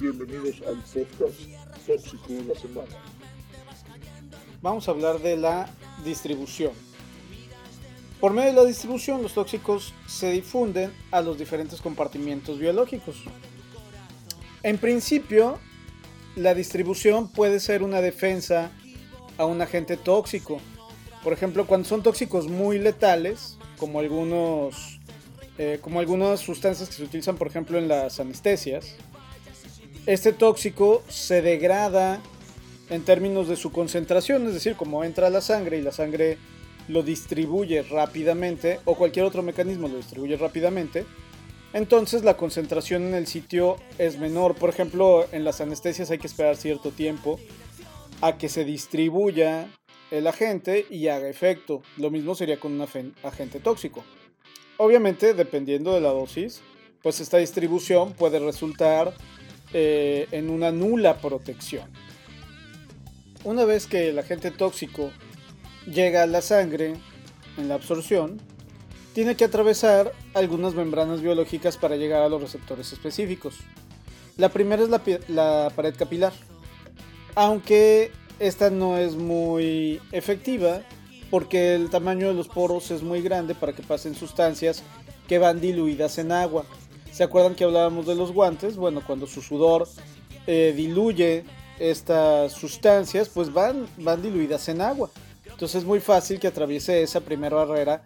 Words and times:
Bienvenidos 0.00 0.62
al 0.66 0.76
podcast 0.76 1.40
tóxico 1.86 2.32
de 2.32 2.44
la 2.44 2.54
semana. 2.54 2.88
Vamos 4.62 4.88
a 4.88 4.92
hablar 4.92 5.20
de 5.20 5.36
la 5.36 5.68
distribución. 6.04 6.72
Por 8.20 8.32
medio 8.32 8.50
de 8.50 8.56
la 8.56 8.64
distribución, 8.64 9.22
los 9.22 9.34
tóxicos 9.34 9.94
se 10.06 10.30
difunden 10.32 10.92
a 11.10 11.20
los 11.20 11.38
diferentes 11.38 11.80
compartimientos 11.80 12.58
biológicos. 12.58 13.16
En 14.62 14.78
principio, 14.78 15.58
la 16.34 16.54
distribución 16.54 17.28
puede 17.28 17.60
ser 17.60 17.82
una 17.82 18.00
defensa 18.00 18.72
a 19.36 19.46
un 19.46 19.62
agente 19.62 19.96
tóxico. 19.96 20.60
Por 21.22 21.32
ejemplo, 21.32 21.66
cuando 21.66 21.88
son 21.88 22.02
tóxicos 22.02 22.48
muy 22.48 22.78
letales, 22.78 23.58
como 23.78 24.00
algunos, 24.00 24.97
eh, 25.58 25.78
como 25.80 26.00
algunas 26.00 26.40
sustancias 26.40 26.88
que 26.88 26.94
se 26.94 27.02
utilizan, 27.02 27.36
por 27.36 27.48
ejemplo, 27.48 27.78
en 27.78 27.88
las 27.88 28.20
anestesias, 28.20 28.94
este 30.06 30.32
tóxico 30.32 31.02
se 31.08 31.42
degrada 31.42 32.20
en 32.90 33.04
términos 33.04 33.48
de 33.48 33.56
su 33.56 33.70
concentración, 33.72 34.46
es 34.46 34.54
decir, 34.54 34.76
como 34.76 35.04
entra 35.04 35.28
la 35.30 35.40
sangre 35.40 35.78
y 35.78 35.82
la 35.82 35.92
sangre 35.92 36.38
lo 36.86 37.02
distribuye 37.02 37.82
rápidamente, 37.82 38.80
o 38.84 38.94
cualquier 38.94 39.26
otro 39.26 39.42
mecanismo 39.42 39.88
lo 39.88 39.96
distribuye 39.96 40.36
rápidamente, 40.36 41.04
entonces 41.72 42.24
la 42.24 42.36
concentración 42.36 43.02
en 43.02 43.14
el 43.14 43.26
sitio 43.26 43.76
es 43.98 44.18
menor. 44.18 44.54
Por 44.54 44.70
ejemplo, 44.70 45.26
en 45.32 45.44
las 45.44 45.60
anestesias 45.60 46.10
hay 46.10 46.18
que 46.18 46.26
esperar 46.26 46.56
cierto 46.56 46.90
tiempo 46.90 47.38
a 48.20 48.38
que 48.38 48.48
se 48.48 48.64
distribuya 48.64 49.68
el 50.10 50.26
agente 50.26 50.86
y 50.88 51.08
haga 51.08 51.28
efecto. 51.28 51.82
Lo 51.98 52.10
mismo 52.10 52.34
sería 52.34 52.58
con 52.58 52.72
un 52.72 52.88
agente 53.22 53.60
tóxico. 53.60 54.02
Obviamente, 54.78 55.34
dependiendo 55.34 55.92
de 55.92 56.00
la 56.00 56.10
dosis, 56.10 56.62
pues 57.02 57.20
esta 57.20 57.38
distribución 57.38 58.12
puede 58.12 58.38
resultar 58.38 59.12
eh, 59.72 60.28
en 60.30 60.50
una 60.50 60.70
nula 60.70 61.18
protección. 61.18 61.90
Una 63.42 63.64
vez 63.64 63.88
que 63.88 64.08
el 64.08 64.18
agente 64.18 64.52
tóxico 64.52 65.10
llega 65.84 66.22
a 66.22 66.26
la 66.26 66.42
sangre 66.42 66.94
en 67.56 67.68
la 67.68 67.74
absorción, 67.74 68.40
tiene 69.14 69.34
que 69.34 69.44
atravesar 69.44 70.12
algunas 70.32 70.74
membranas 70.74 71.22
biológicas 71.22 71.76
para 71.76 71.96
llegar 71.96 72.22
a 72.22 72.28
los 72.28 72.40
receptores 72.40 72.92
específicos. 72.92 73.56
La 74.36 74.48
primera 74.50 74.80
es 74.84 74.90
la, 74.90 75.02
la 75.26 75.72
pared 75.74 75.94
capilar, 75.96 76.32
aunque 77.34 78.12
esta 78.38 78.70
no 78.70 78.96
es 78.96 79.16
muy 79.16 80.00
efectiva 80.12 80.82
porque 81.30 81.74
el 81.74 81.90
tamaño 81.90 82.28
de 82.28 82.34
los 82.34 82.48
poros 82.48 82.90
es 82.90 83.02
muy 83.02 83.22
grande 83.22 83.54
para 83.54 83.72
que 83.72 83.82
pasen 83.82 84.14
sustancias 84.14 84.82
que 85.26 85.38
van 85.38 85.60
diluidas 85.60 86.18
en 86.18 86.32
agua. 86.32 86.64
¿Se 87.12 87.24
acuerdan 87.24 87.54
que 87.54 87.64
hablábamos 87.64 88.06
de 88.06 88.14
los 88.14 88.32
guantes? 88.32 88.76
Bueno, 88.76 89.02
cuando 89.06 89.26
su 89.26 89.42
sudor 89.42 89.88
eh, 90.46 90.72
diluye 90.76 91.44
estas 91.78 92.52
sustancias, 92.52 93.28
pues 93.28 93.52
van, 93.52 93.86
van 93.98 94.22
diluidas 94.22 94.68
en 94.68 94.80
agua. 94.80 95.10
Entonces 95.44 95.82
es 95.82 95.84
muy 95.84 96.00
fácil 96.00 96.38
que 96.38 96.46
atraviese 96.46 97.02
esa 97.02 97.20
primera 97.20 97.56
barrera, 97.56 98.02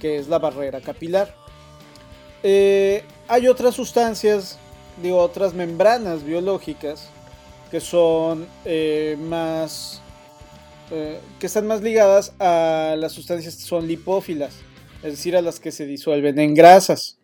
que 0.00 0.18
es 0.18 0.28
la 0.28 0.38
barrera 0.38 0.80
capilar. 0.80 1.34
Eh, 2.42 3.04
hay 3.28 3.48
otras 3.48 3.74
sustancias, 3.74 4.58
digo, 5.02 5.18
otras 5.18 5.54
membranas 5.54 6.24
biológicas 6.24 7.08
que 7.70 7.80
son 7.80 8.46
eh, 8.64 9.16
más, 9.18 10.00
que 10.88 11.46
están 11.46 11.66
más 11.66 11.82
ligadas 11.82 12.32
a 12.38 12.94
las 12.98 13.12
sustancias 13.12 13.56
que 13.56 13.62
son 13.62 13.86
lipófilas, 13.86 14.54
es 15.02 15.12
decir, 15.12 15.36
a 15.36 15.42
las 15.42 15.60
que 15.60 15.72
se 15.72 15.86
disuelven 15.86 16.38
en 16.38 16.54
grasas. 16.54 17.18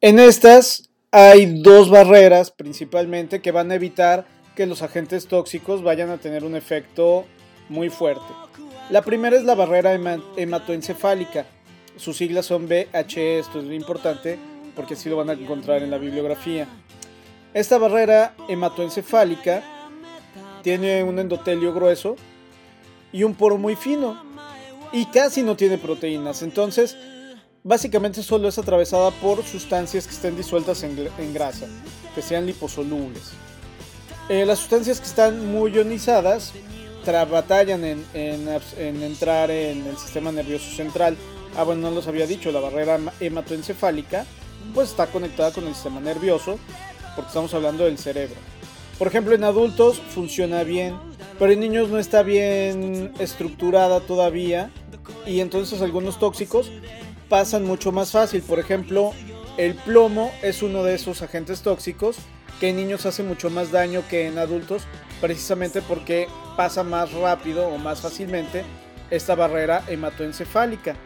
En 0.00 0.18
estas 0.18 0.90
hay 1.10 1.60
dos 1.62 1.90
barreras 1.90 2.50
principalmente 2.50 3.40
que 3.40 3.52
van 3.52 3.70
a 3.70 3.76
evitar 3.76 4.26
que 4.54 4.66
los 4.66 4.82
agentes 4.82 5.26
tóxicos 5.26 5.82
vayan 5.82 6.10
a 6.10 6.18
tener 6.18 6.44
un 6.44 6.56
efecto 6.56 7.24
muy 7.68 7.90
fuerte. 7.90 8.26
La 8.90 9.02
primera 9.02 9.36
es 9.36 9.44
la 9.44 9.54
barrera 9.54 9.94
hematoencefálica. 10.36 11.46
Sus 11.96 12.16
siglas 12.16 12.46
son 12.46 12.68
BHE, 12.68 13.38
esto 13.38 13.58
es 13.60 13.64
muy 13.64 13.76
importante 13.76 14.38
porque 14.74 14.94
así 14.94 15.08
lo 15.08 15.16
van 15.16 15.30
a 15.30 15.34
encontrar 15.34 15.82
en 15.82 15.90
la 15.90 15.98
bibliografía. 15.98 16.68
Esta 17.54 17.78
barrera 17.78 18.34
hematoencefálica 18.48 19.62
tiene 20.62 21.04
un 21.04 21.18
endotelio 21.18 21.72
grueso 21.72 22.16
y 23.14 23.22
un 23.22 23.34
poro 23.34 23.56
muy 23.56 23.76
fino 23.76 24.20
y 24.92 25.06
casi 25.06 25.42
no 25.42 25.56
tiene 25.56 25.78
proteínas. 25.78 26.42
Entonces, 26.42 26.96
básicamente 27.62 28.22
solo 28.24 28.48
es 28.48 28.58
atravesada 28.58 29.12
por 29.12 29.44
sustancias 29.44 30.06
que 30.06 30.14
estén 30.14 30.36
disueltas 30.36 30.82
en, 30.82 31.32
grasa, 31.32 31.66
que 32.14 32.20
sean 32.20 32.44
liposolubles. 32.44 33.30
Eh, 34.28 34.44
las 34.44 34.58
sustancias 34.58 34.98
que 35.00 35.06
están 35.06 35.50
muy 35.52 35.70
ionizadas 35.70 36.52
batallan 37.30 37.84
en, 37.84 38.04
entrar 38.14 39.50
en 39.50 39.86
el 39.86 39.96
sistema 39.96 40.32
nervioso 40.32 40.74
central. 40.74 41.16
Ah, 41.56 41.62
bueno, 41.62 41.82
no 41.82 41.94
los 41.94 42.08
había 42.08 42.26
dicho, 42.26 42.50
la 42.50 42.60
barrera 42.60 42.98
hematoencefálica 43.20 44.26
pues 44.74 44.90
está 44.90 45.06
conectada 45.06 45.52
con 45.52 45.68
el 45.68 45.74
sistema 45.74 46.00
nervioso, 46.00 46.58
porque 47.14 47.28
estamos 47.28 47.52
hablando 47.54 47.84
del 47.84 47.98
cerebro. 47.98 48.36
Por 48.98 49.06
ejemplo, 49.06 49.34
en 49.34 49.44
adultos 49.44 50.00
funciona 50.00 50.64
bien, 50.64 50.96
pero 51.38 51.52
en 51.52 51.60
niños 51.60 51.88
no 51.88 51.98
está 51.98 52.22
bien 52.22 53.12
estructurada 53.18 54.00
todavía 54.00 54.70
y 55.26 55.40
entonces 55.40 55.82
algunos 55.82 56.18
tóxicos 56.18 56.70
pasan 57.28 57.64
mucho 57.64 57.92
más 57.92 58.12
fácil. 58.12 58.42
Por 58.42 58.58
ejemplo, 58.58 59.12
el 59.56 59.74
plomo 59.74 60.32
es 60.42 60.62
uno 60.62 60.82
de 60.82 60.94
esos 60.94 61.22
agentes 61.22 61.62
tóxicos 61.62 62.16
que 62.60 62.68
en 62.68 62.76
niños 62.76 63.06
hace 63.06 63.22
mucho 63.22 63.50
más 63.50 63.72
daño 63.72 64.02
que 64.08 64.26
en 64.26 64.38
adultos, 64.38 64.84
precisamente 65.20 65.82
porque 65.82 66.28
pasa 66.56 66.82
más 66.84 67.12
rápido 67.12 67.66
o 67.68 67.78
más 67.78 68.00
fácilmente 68.00 68.64
esta 69.10 69.34
barrera 69.34 69.82
hematoencefálica. 69.88 70.96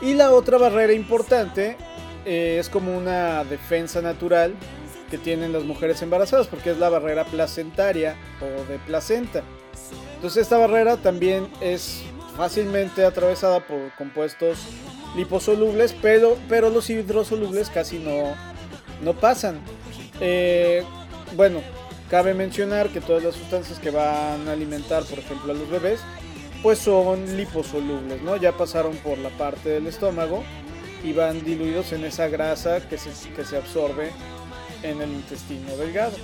Y 0.00 0.14
la 0.14 0.32
otra 0.32 0.58
barrera 0.58 0.92
importante 0.92 1.76
eh, 2.24 2.56
es 2.58 2.68
como 2.68 2.96
una 2.96 3.44
defensa 3.44 4.00
natural 4.00 4.54
que 5.12 5.18
tienen 5.18 5.52
las 5.52 5.64
mujeres 5.64 6.00
embarazadas, 6.00 6.46
porque 6.46 6.70
es 6.70 6.78
la 6.78 6.88
barrera 6.88 7.26
placentaria 7.26 8.16
o 8.40 8.64
de 8.64 8.78
placenta. 8.78 9.42
Entonces 10.14 10.44
esta 10.44 10.56
barrera 10.56 10.96
también 10.96 11.48
es 11.60 12.02
fácilmente 12.34 13.04
atravesada 13.04 13.60
por 13.60 13.94
compuestos 13.98 14.56
liposolubles, 15.14 15.94
pero, 16.00 16.38
pero 16.48 16.70
los 16.70 16.88
hidrosolubles 16.88 17.68
casi 17.68 17.98
no, 17.98 18.34
no 19.02 19.12
pasan. 19.12 19.60
Eh, 20.18 20.82
bueno, 21.36 21.60
cabe 22.08 22.32
mencionar 22.32 22.88
que 22.88 23.02
todas 23.02 23.22
las 23.22 23.34
sustancias 23.34 23.78
que 23.78 23.90
van 23.90 24.48
a 24.48 24.52
alimentar, 24.52 25.04
por 25.04 25.18
ejemplo, 25.18 25.52
a 25.52 25.54
los 25.54 25.68
bebés, 25.68 26.00
pues 26.62 26.78
son 26.78 27.36
liposolubles, 27.36 28.22
¿no? 28.22 28.36
Ya 28.36 28.52
pasaron 28.52 28.96
por 28.96 29.18
la 29.18 29.28
parte 29.28 29.68
del 29.68 29.88
estómago 29.88 30.42
y 31.04 31.12
van 31.12 31.44
diluidos 31.44 31.92
en 31.92 32.02
esa 32.06 32.28
grasa 32.28 32.88
que 32.88 32.96
se, 32.96 33.10
que 33.36 33.44
se 33.44 33.58
absorbe 33.58 34.10
en 34.82 35.00
el 35.00 35.10
intestino 35.12 35.76
delgado. 35.76 36.16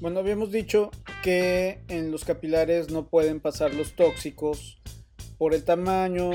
Bueno, 0.00 0.20
habíamos 0.20 0.52
dicho 0.52 0.90
que 1.22 1.80
en 1.88 2.10
los 2.10 2.24
capilares 2.24 2.90
no 2.90 3.06
pueden 3.06 3.40
pasar 3.40 3.74
los 3.74 3.94
tóxicos 3.94 4.78
por 5.38 5.54
el 5.54 5.64
tamaño 5.64 6.30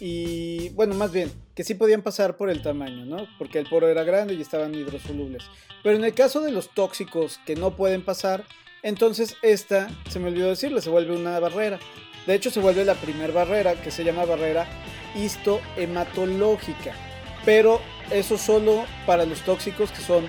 y 0.00 0.68
bueno, 0.70 0.94
más 0.94 1.12
bien, 1.12 1.30
que 1.54 1.64
sí 1.64 1.74
podían 1.74 2.02
pasar 2.02 2.36
por 2.36 2.50
el 2.50 2.62
tamaño, 2.62 3.04
¿no? 3.04 3.26
Porque 3.38 3.58
el 3.58 3.68
poro 3.68 3.88
era 3.88 4.04
grande 4.04 4.34
y 4.34 4.42
estaban 4.42 4.74
hidrosolubles. 4.74 5.44
Pero 5.82 5.96
en 5.96 6.04
el 6.04 6.14
caso 6.14 6.40
de 6.40 6.52
los 6.52 6.74
tóxicos 6.74 7.40
que 7.46 7.56
no 7.56 7.76
pueden 7.76 8.04
pasar, 8.04 8.44
entonces 8.82 9.36
esta, 9.42 9.88
se 10.08 10.20
me 10.20 10.28
olvidó 10.28 10.48
decirle, 10.48 10.80
se 10.80 10.90
vuelve 10.90 11.16
una 11.16 11.40
barrera. 11.40 11.78
De 12.26 12.34
hecho, 12.34 12.50
se 12.50 12.60
vuelve 12.60 12.84
la 12.84 12.94
primera 12.94 13.32
barrera, 13.32 13.80
que 13.80 13.90
se 13.90 14.04
llama 14.04 14.24
barrera 14.24 14.68
histohematológica. 15.16 17.07
Pero 17.48 17.80
eso 18.10 18.36
solo 18.36 18.84
para 19.06 19.24
los 19.24 19.40
tóxicos 19.40 19.90
que 19.90 20.02
son 20.02 20.28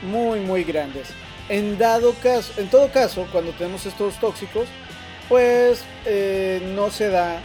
muy, 0.00 0.40
muy 0.40 0.64
grandes. 0.64 1.08
En 1.50 1.76
dado 1.76 2.14
caso, 2.22 2.54
en 2.56 2.70
todo 2.70 2.90
caso, 2.90 3.28
cuando 3.30 3.52
tenemos 3.52 3.84
estos 3.84 4.18
tóxicos, 4.18 4.66
pues 5.28 5.82
eh, 6.06 6.62
no 6.74 6.90
se 6.90 7.10
da 7.10 7.38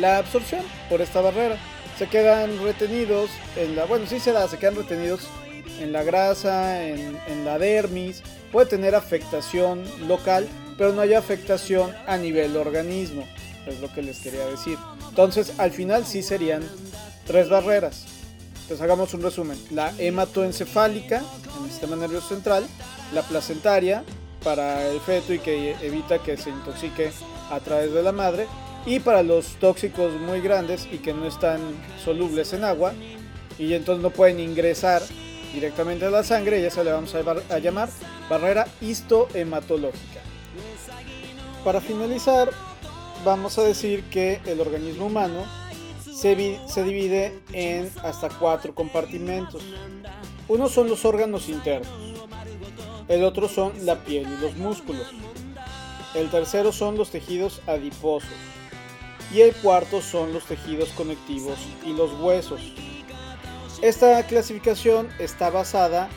la 0.00 0.18
absorción 0.18 0.62
por 0.88 1.00
esta 1.00 1.20
barrera. 1.20 1.58
Se 1.96 2.08
quedan 2.08 2.60
retenidos 2.60 3.30
en 3.54 3.76
la, 3.76 3.84
bueno, 3.84 4.06
sí 4.08 4.18
se 4.18 4.32
da, 4.32 4.48
se 4.48 4.58
quedan 4.58 4.74
retenidos 4.74 5.28
en 5.78 5.92
la 5.92 6.02
grasa, 6.02 6.84
en, 6.84 7.20
en 7.28 7.44
la 7.44 7.56
dermis. 7.56 8.20
Puede 8.50 8.66
tener 8.66 8.96
afectación 8.96 9.84
local, 10.08 10.48
pero 10.76 10.92
no 10.92 11.02
hay 11.02 11.14
afectación 11.14 11.94
a 12.04 12.16
nivel 12.16 12.56
organismo. 12.56 13.28
Es 13.68 13.78
lo 13.78 13.94
que 13.94 14.02
les 14.02 14.18
quería 14.18 14.44
decir. 14.46 14.76
Entonces, 15.08 15.52
al 15.58 15.70
final 15.70 16.04
sí 16.04 16.24
serían 16.24 16.68
tres 17.28 17.48
barreras. 17.48 18.06
Entonces 18.70 18.84
hagamos 18.84 19.12
un 19.14 19.22
resumen. 19.22 19.58
La 19.72 19.92
hematoencefálica 19.98 21.24
en 21.58 21.64
el 21.64 21.70
sistema 21.72 21.96
nervioso 21.96 22.28
central, 22.28 22.64
la 23.12 23.22
placentaria 23.22 24.04
para 24.44 24.86
el 24.86 25.00
feto 25.00 25.34
y 25.34 25.40
que 25.40 25.72
evita 25.82 26.20
que 26.20 26.36
se 26.36 26.50
intoxique 26.50 27.10
a 27.50 27.58
través 27.58 27.92
de 27.92 28.00
la 28.00 28.12
madre. 28.12 28.46
Y 28.86 29.00
para 29.00 29.24
los 29.24 29.56
tóxicos 29.56 30.12
muy 30.20 30.40
grandes 30.40 30.86
y 30.92 30.98
que 30.98 31.12
no 31.12 31.26
están 31.26 31.58
solubles 32.04 32.52
en 32.52 32.62
agua, 32.62 32.92
y 33.58 33.74
entonces 33.74 34.04
no 34.04 34.10
pueden 34.10 34.38
ingresar 34.38 35.02
directamente 35.52 36.06
a 36.06 36.10
la 36.10 36.22
sangre 36.22 36.60
y 36.60 36.64
eso 36.64 36.84
le 36.84 36.92
vamos 36.92 37.12
a, 37.12 37.58
llamar 37.58 37.88
barrera 38.28 38.68
histohematológica. 38.80 40.20
Para 41.64 41.80
finalizar, 41.80 42.52
vamos 43.24 43.58
a 43.58 43.64
decir 43.64 44.04
que 44.04 44.40
el 44.46 44.60
organismo 44.60 45.06
humano 45.06 45.59
se, 46.20 46.84
divide 46.84 47.40
en 47.52 47.90
hasta 48.04 48.28
cuatro 48.28 48.74
compartimentos. 48.74 49.62
Uno 50.48 50.68
son 50.68 50.88
los 50.88 51.04
órganos 51.04 51.48
internos, 51.48 51.88
el 53.08 53.24
otro 53.24 53.48
son 53.48 53.72
la 53.86 54.04
piel 54.04 54.26
y 54.30 54.42
los 54.42 54.56
músculos, 54.56 55.06
el 56.14 56.28
tercero 56.28 56.72
son 56.72 56.98
los 56.98 57.10
tejidos 57.10 57.62
adiposos 57.66 58.28
y 59.32 59.40
el 59.40 59.54
cuarto 59.54 60.02
son 60.02 60.32
los 60.34 60.44
tejidos 60.44 60.90
conectivos 60.90 61.58
y 61.86 61.92
los 61.94 62.12
huesos. 62.20 62.60
Esta 63.80 64.22
clasificación 64.26 65.08
está 65.18 65.48
basada 65.48 66.10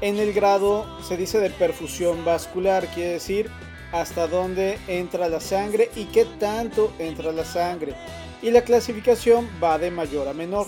en 0.00 0.18
el 0.18 0.32
grado, 0.32 0.86
se 1.02 1.18
dice, 1.18 1.38
de 1.38 1.50
perfusión 1.50 2.24
vascular, 2.24 2.86
quiere 2.94 3.12
decir 3.12 3.50
hasta 3.92 4.26
dónde 4.28 4.78
entra 4.86 5.28
la 5.28 5.40
sangre 5.40 5.90
y 5.96 6.04
qué 6.04 6.24
tanto 6.24 6.92
entra 6.98 7.32
la 7.32 7.44
sangre. 7.44 7.94
Y 8.42 8.50
la 8.50 8.62
clasificación 8.62 9.48
va 9.62 9.78
de 9.78 9.90
mayor 9.90 10.28
a 10.28 10.32
menor. 10.32 10.66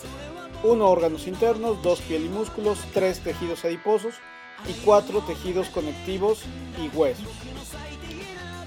1 0.62 0.88
órganos 0.88 1.26
internos, 1.26 1.82
2 1.82 2.00
piel 2.02 2.26
y 2.26 2.28
músculos, 2.28 2.78
3 2.94 3.20
tejidos 3.20 3.64
adiposos 3.64 4.14
y 4.68 4.72
4 4.84 5.20
tejidos 5.22 5.68
conectivos 5.68 6.42
y 6.80 6.94
huesos. 6.96 7.26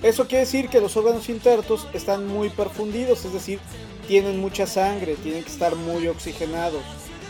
Eso 0.04 0.28
quiere 0.28 0.46
decir 0.46 0.70
que 0.70 0.82
los 0.82 0.98
órganos 0.98 1.30
internos 1.30 1.88
están 1.94 2.28
muy 2.28 2.50
perfundidos, 2.50 3.24
es 3.26 3.34
decir, 3.34 3.60
tienen 4.08 4.40
mucha 4.40 4.68
sangre, 4.68 5.16
tienen 5.16 5.44
que 5.44 5.50
estar 5.50 5.76
muy 5.76 6.08
oxigenados. 6.08 6.84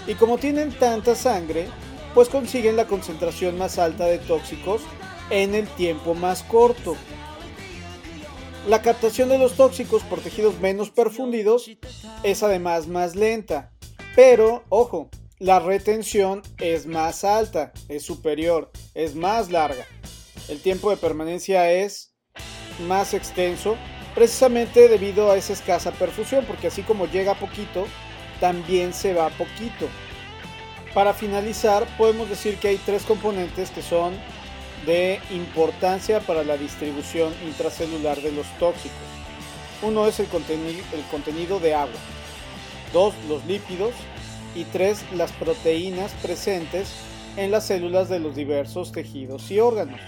Y 0.07 0.15
como 0.15 0.37
tienen 0.37 0.71
tanta 0.71 1.15
sangre, 1.15 1.67
pues 2.13 2.29
consiguen 2.29 2.75
la 2.75 2.87
concentración 2.87 3.57
más 3.57 3.77
alta 3.77 4.05
de 4.05 4.17
tóxicos 4.17 4.81
en 5.29 5.55
el 5.55 5.67
tiempo 5.67 6.15
más 6.15 6.43
corto. 6.43 6.95
La 8.67 8.81
captación 8.81 9.29
de 9.29 9.37
los 9.37 9.53
tóxicos 9.53 10.01
por 10.01 10.21
tejidos 10.21 10.59
menos 10.59 10.89
perfundidos 10.89 11.69
es 12.23 12.41
además 12.41 12.87
más 12.87 13.15
lenta, 13.15 13.71
pero 14.15 14.63
ojo, 14.69 15.11
la 15.37 15.59
retención 15.59 16.41
es 16.57 16.87
más 16.87 17.23
alta, 17.23 17.73
es 17.89 18.03
superior, 18.03 18.71
es 18.95 19.13
más 19.13 19.51
larga. 19.51 19.85
El 20.47 20.59
tiempo 20.61 20.89
de 20.89 20.97
permanencia 20.97 21.71
es 21.71 22.15
más 22.87 23.13
extenso 23.13 23.77
precisamente 24.15 24.87
debido 24.87 25.29
a 25.29 25.37
esa 25.37 25.53
escasa 25.53 25.91
perfusión, 25.91 26.43
porque 26.45 26.67
así 26.67 26.81
como 26.81 27.05
llega 27.05 27.35
poquito, 27.35 27.85
también 28.39 28.93
se 28.93 29.13
va 29.13 29.29
poquito. 29.29 29.87
Para 30.95 31.13
finalizar, 31.13 31.85
podemos 31.97 32.29
decir 32.29 32.57
que 32.57 32.69
hay 32.69 32.77
tres 32.77 33.03
componentes 33.03 33.69
que 33.69 33.83
son 33.83 34.15
de 34.85 35.19
importancia 35.31 36.19
para 36.19 36.43
la 36.43 36.57
distribución 36.57 37.33
intracelular 37.45 38.21
de 38.21 38.31
los 38.31 38.47
tóxicos. 38.59 38.97
Uno 39.81 40.07
es 40.07 40.19
el 40.19 40.27
contenido, 40.27 40.83
el 40.93 41.01
contenido 41.11 41.59
de 41.59 41.73
agua, 41.73 41.99
dos 42.93 43.13
los 43.27 43.45
lípidos 43.45 43.93
y 44.55 44.63
tres 44.65 45.03
las 45.13 45.31
proteínas 45.33 46.11
presentes 46.21 46.93
en 47.37 47.51
las 47.51 47.67
células 47.67 48.09
de 48.09 48.19
los 48.19 48.35
diversos 48.35 48.91
tejidos 48.91 49.51
y 49.51 49.59
órganos. 49.59 49.99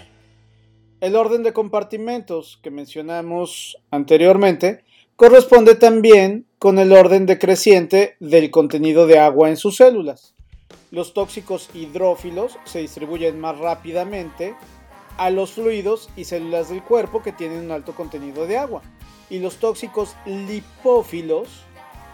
El 0.99 1.15
orden 1.15 1.43
de 1.43 1.53
compartimentos 1.53 2.59
que 2.63 2.71
mencionamos 2.71 3.77
anteriormente 3.91 4.83
corresponde 5.15 5.75
también 5.75 6.45
con 6.59 6.79
el 6.79 6.91
orden 6.91 7.25
decreciente 7.25 8.15
del 8.19 8.49
contenido 8.49 9.05
de 9.05 9.19
agua 9.19 9.49
en 9.49 9.57
sus 9.57 9.75
células. 9.75 10.36
Los 10.91 11.13
tóxicos 11.13 11.69
hidrófilos 11.73 12.57
se 12.63 12.79
distribuyen 12.79 13.39
más 13.39 13.57
rápidamente 13.57 14.55
a 15.17 15.29
los 15.29 15.51
fluidos 15.51 16.09
y 16.15 16.25
células 16.25 16.69
del 16.69 16.83
cuerpo 16.83 17.21
que 17.21 17.33
tienen 17.33 17.65
un 17.65 17.71
alto 17.71 17.93
contenido 17.93 18.47
de 18.47 18.57
agua. 18.57 18.81
Y 19.29 19.39
los 19.39 19.57
tóxicos 19.57 20.15
lipófilos 20.25 21.49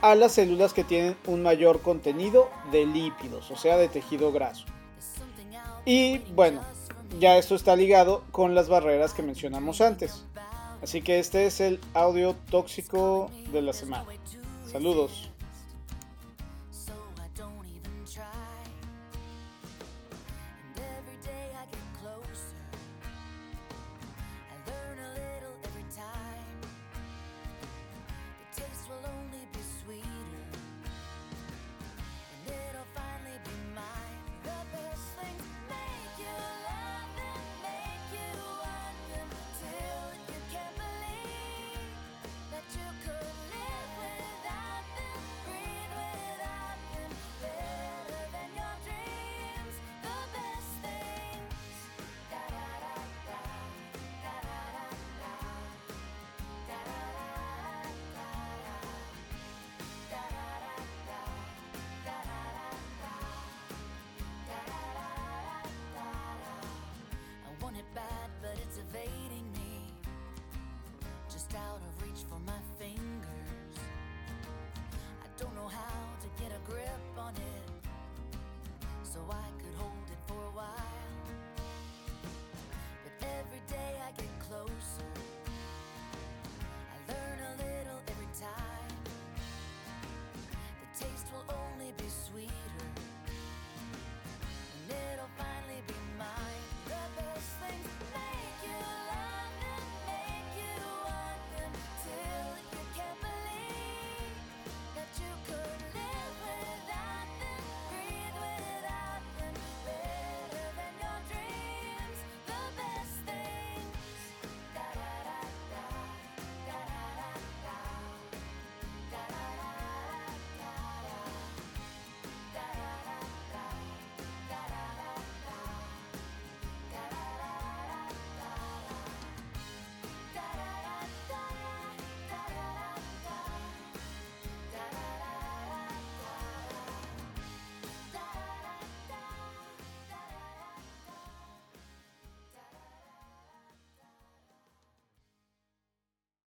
a 0.01 0.15
las 0.15 0.33
células 0.33 0.73
que 0.73 0.83
tienen 0.83 1.15
un 1.27 1.43
mayor 1.43 1.81
contenido 1.81 2.49
de 2.71 2.85
lípidos, 2.85 3.51
o 3.51 3.55
sea, 3.55 3.77
de 3.77 3.87
tejido 3.87 4.31
graso. 4.31 4.65
Y 5.85 6.19
bueno, 6.33 6.61
ya 7.19 7.37
esto 7.37 7.55
está 7.55 7.75
ligado 7.75 8.23
con 8.31 8.55
las 8.55 8.69
barreras 8.69 9.13
que 9.13 9.21
mencionamos 9.21 9.81
antes. 9.81 10.25
Así 10.81 11.01
que 11.01 11.19
este 11.19 11.45
es 11.45 11.61
el 11.61 11.79
audio 11.93 12.35
tóxico 12.49 13.31
de 13.51 13.61
la 13.61 13.73
semana. 13.73 14.05
Saludos. 14.69 15.32
day 83.69 83.95
I 84.01 84.11
get 84.17 84.39
closer. 84.39 85.12